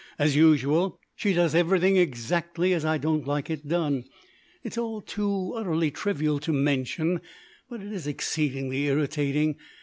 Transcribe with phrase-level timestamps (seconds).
[0.17, 4.05] As usual, she does everything exactly as I don't like it done.
[4.63, 7.21] It is all too utterly trivial to mention,
[7.69, 9.57] but it is exceedingly irritating.